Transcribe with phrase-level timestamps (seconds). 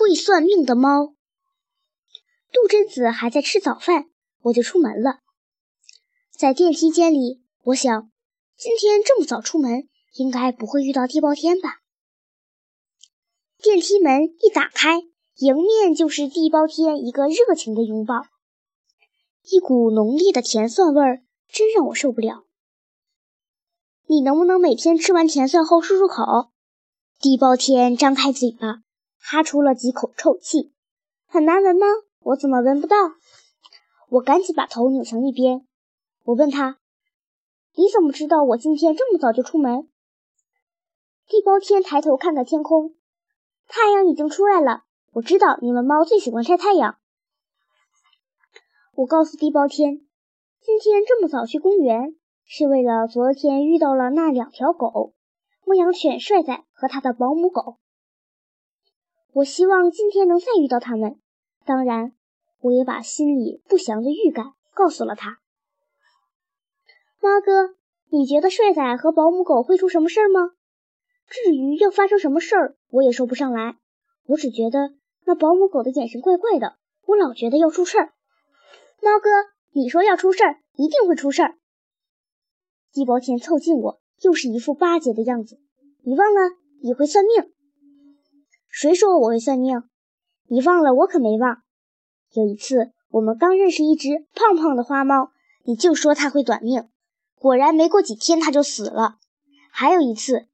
[0.00, 1.14] 会算命的猫。
[2.50, 4.06] 杜真子还在吃早饭，
[4.44, 5.18] 我就出门了。
[6.30, 8.10] 在电梯间里，我想，
[8.56, 11.80] 今天这么早出门，应该不会遇到地包天吧？
[13.62, 15.02] 电梯门一打开，
[15.36, 18.22] 迎面就是地包天一个热情的拥抱，
[19.50, 22.46] 一股浓烈的甜蒜味儿，真让我受不了。
[24.06, 26.50] 你能不能每天吃完甜蒜后漱漱口？
[27.18, 28.82] 地包天张开嘴巴，
[29.20, 30.72] 哈出了几口臭气，
[31.26, 31.86] 很难闻吗？
[32.20, 32.96] 我怎么闻不到？
[34.08, 35.66] 我赶紧把头扭向一边。
[36.24, 36.78] 我问他
[37.76, 39.88] ：“你怎么知道我今天这么早就出门？”
[41.28, 42.96] 地包天抬头看看天空，
[43.68, 44.82] 太阳已经出来了。
[45.12, 46.96] 我知道你们猫最喜欢晒太阳。
[48.94, 50.00] 我告诉地包天，
[50.60, 55.14] 今天这么早去公园，是为了昨天遇到了那两条狗——
[55.64, 57.78] 牧羊犬帅仔和他的保姆狗。
[59.32, 61.20] 我希望今天能再遇到他们。
[61.64, 62.12] 当然，
[62.60, 65.38] 我也把心里不祥的预感告诉了他。
[67.20, 67.74] 猫哥，
[68.08, 70.52] 你觉得帅仔和保姆狗会出什么事儿吗？
[71.28, 73.76] 至于要发生什么事儿，我也说不上来。
[74.26, 78.12] 我只觉得那保姆狗的眼神怪怪的，我老觉得要出事儿。
[79.00, 79.30] 猫哥，
[79.72, 81.56] 你说要出事儿，一定会出事儿。
[82.92, 85.60] 地包天凑近我，又是一副巴结的样子。
[86.02, 87.52] 你忘了你会算命？
[88.80, 89.82] 谁说我会算命？
[90.48, 90.94] 你忘了？
[90.94, 91.58] 我可没忘。
[92.32, 95.32] 有一次，我们刚认识一只胖胖的花猫，
[95.64, 96.88] 你就说它会短命，
[97.38, 99.16] 果然没过几天它就死了。
[99.70, 100.46] 还有一次，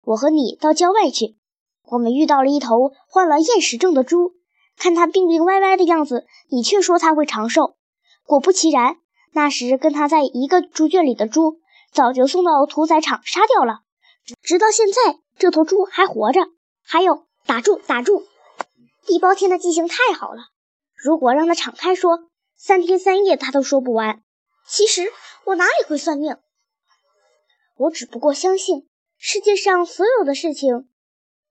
[0.00, 1.36] 我和你到郊外去，
[1.82, 4.32] 我们遇到了一头患了厌食症的猪，
[4.78, 7.76] 看它病病歪歪的样子，你却说它会长寿。
[8.24, 8.96] 果不其然，
[9.34, 11.58] 那时跟它在一个猪圈里的猪，
[11.92, 13.80] 早就送到屠宰场杀掉了，
[14.40, 16.46] 直到现在，这头猪还活着。
[16.82, 18.26] 还有，打住，打住。
[19.06, 20.48] 地包天的记性太好了，
[20.94, 24.22] 如果让他敞开说，三天三夜他都说不完。
[24.66, 25.12] 其实
[25.44, 26.38] 我哪里会算命？
[27.76, 28.88] 我只不过相信
[29.18, 30.88] 世界上所有的事情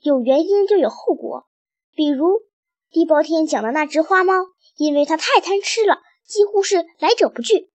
[0.00, 1.48] 有原因就有后果。
[1.92, 2.42] 比如
[2.90, 4.34] 地包天讲的那只花猫，
[4.76, 7.70] 因为它太贪吃了，几乎是来者不拒，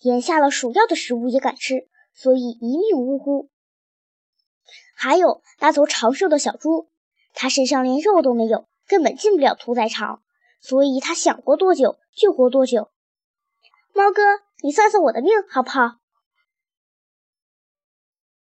[0.00, 3.50] 连下了鼠药的食物也敢吃，所以一命呜呼。
[4.94, 6.88] 还有那头长寿的小猪，
[7.36, 8.66] 他身上连肉都没有。
[8.88, 10.22] 根本进不了屠宰场，
[10.60, 12.92] 所以他想活多久就活多久。
[13.92, 14.22] 猫哥，
[14.62, 15.96] 你算算我的命好不好？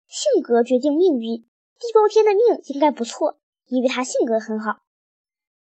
[0.08, 1.44] 性格决定命运，
[1.78, 3.38] 地包天的命应该不错，
[3.68, 4.80] 因为他性格很好，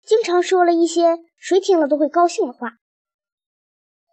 [0.04, 2.78] 经常说了一些谁听了都会高兴的话。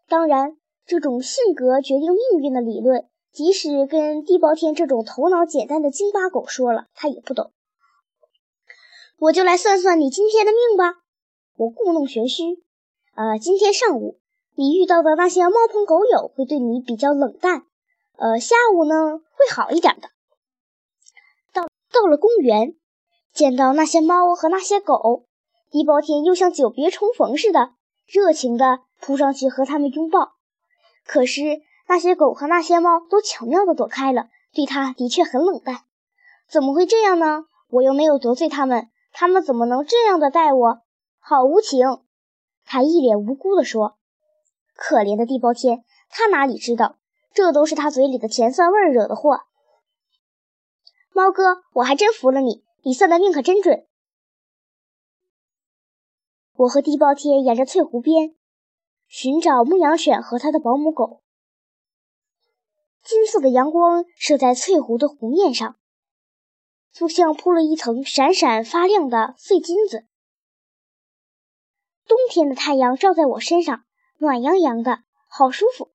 [0.08, 7.52] 当然，这种性格决定命运的理论，即使跟地包天这种头脑简单的京巴狗说了，他也不懂。
[9.18, 11.00] 我就来算算你今天的命吧。
[11.56, 12.44] 我故弄玄虚，
[13.16, 14.20] 呃，今天上午
[14.56, 17.64] 你遇到的那些猫朋狗友会对你比较冷淡，
[18.18, 20.10] 呃，下午呢会好一点的。
[21.54, 22.76] 到到了公园，
[23.34, 25.26] 见到那些猫和那些狗，
[25.72, 27.72] 地包天又像久别重逢似的，
[28.06, 30.34] 热情的扑上去和他们拥抱。
[31.06, 35.86] 可是那些狗和那些猫都巧妙的躲开了，对他的确很冷淡。
[36.50, 37.46] 怎么会这样呢？
[37.70, 38.90] 我又没有得罪他们。
[39.18, 40.82] 他们怎么能这样的待我？
[41.20, 42.04] 好无情！
[42.66, 43.98] 他一脸无辜地说
[44.76, 46.98] ：“可怜的地包天，他哪里知道，
[47.34, 49.44] 这都是他嘴里的甜蒜味惹的祸。”
[51.16, 53.88] 猫哥，我还真服了你，你算的命可真准。
[56.58, 58.36] 我和地包天沿着翠湖边
[59.08, 61.22] 寻找牧羊犬和他的保姆狗。
[63.02, 65.78] 金色的阳光射在翠湖的湖面上。
[66.96, 70.06] 就像铺了一层闪闪发亮的碎金子。
[72.08, 73.84] 冬天的太阳照在我身上，
[74.18, 75.92] 暖洋洋的，好舒服。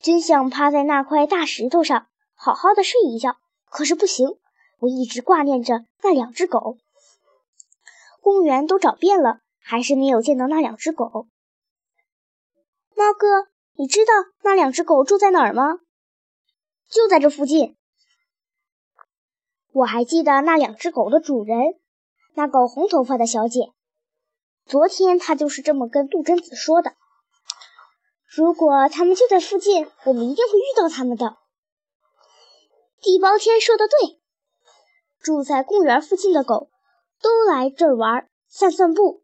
[0.00, 3.36] 真想趴在那块大石头上，好好的睡一觉。
[3.66, 4.38] 可是不行，
[4.78, 6.78] 我一直挂念着那两只狗。
[8.22, 11.26] 公园都找遍了，还是没有见到那两只狗。
[12.96, 15.80] 猫哥，你知道那两只狗住在哪儿吗？
[16.88, 17.76] 就在这附近。
[19.72, 21.58] 我还记得那两只狗的主人，
[22.34, 23.72] 那个红头发的小姐。
[24.66, 26.94] 昨天她就是这么跟杜真子说的。
[28.26, 31.36] 如果他们就在附近，我们一定会遇到他们的。
[33.00, 34.20] 地包天说的对，
[35.20, 36.68] 住在公园附近的狗
[37.22, 39.22] 都来这儿玩散散步。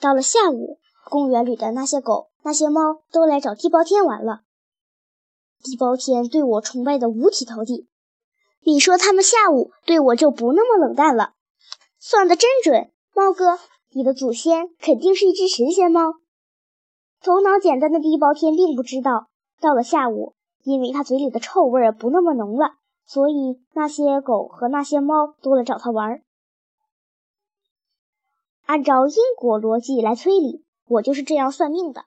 [0.00, 4.42] 到了下午，公园里的那些狗、那些猫都来找地包天玩了。
[5.62, 7.89] 地包天对我崇拜的五体投地。
[8.62, 11.32] 你说他们下午对我就不那么冷淡了。
[11.98, 13.58] 算得真准，猫哥，
[13.90, 16.14] 你的祖先肯定是一只神仙猫。
[17.20, 19.28] 头脑简单的地包天并不知道，
[19.60, 26.22] 到了下午，因为他嘴里的臭味不那么浓了，所以那些狗和那些猫都来找他玩。
[28.64, 32.04] 按照因果逻辑来推理，我就是这样算命的。